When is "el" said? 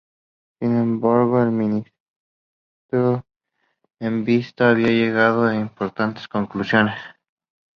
1.43-1.51